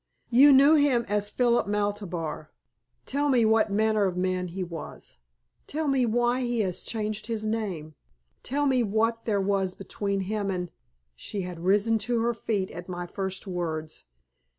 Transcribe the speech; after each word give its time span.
You 0.31 0.51
knew 0.51 0.73
him 0.73 1.05
as 1.07 1.29
Philip 1.29 1.67
Maltabar. 1.67 2.49
Tell 3.05 3.29
me 3.29 3.45
what 3.45 3.69
manner 3.71 4.05
of 4.05 4.17
man 4.17 4.47
he 4.47 4.63
was. 4.63 5.19
Tell 5.67 5.87
me 5.87 6.07
why 6.07 6.41
he 6.41 6.61
has 6.61 6.81
changed 6.81 7.27
his 7.27 7.45
name. 7.45 7.93
Tell 8.41 8.65
me 8.65 8.81
what 8.81 9.25
there 9.25 9.39
was 9.39 9.75
between 9.75 10.21
him 10.21 10.49
and" 10.49 10.71
She 11.15 11.41
had 11.41 11.59
risen 11.59 11.99
to 11.99 12.19
her 12.21 12.33
feet 12.33 12.71
at 12.71 12.89
my 12.89 13.05
first 13.05 13.45
words. 13.45 14.05